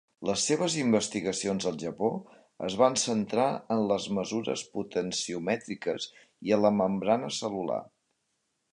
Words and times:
Les 0.27 0.43
seves 0.51 0.75
investigacions 0.83 1.67
al 1.71 1.77
Japó 1.83 2.09
es 2.69 2.77
van 2.81 2.97
centrar 3.03 3.47
en 3.77 3.83
les 3.93 4.09
mesures 4.21 4.67
potenciomètriques 4.81 6.11
i 6.51 6.59
en 6.59 6.67
la 6.69 6.77
membrana 6.83 7.35
cel·lular. 7.41 7.83